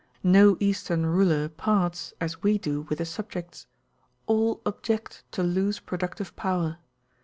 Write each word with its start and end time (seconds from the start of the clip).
No 0.23 0.57
Eastern 0.59 1.05
ruler 1.05 1.47
parts, 1.47 2.11
as 2.19 2.41
we 2.41 2.57
do, 2.57 2.81
with 2.89 2.97
his 2.97 3.11
subjects; 3.11 3.67
all 4.25 4.59
object 4.65 5.23
to 5.33 5.43
lose 5.43 5.79
productive 5.79 6.35
power. 6.35 6.79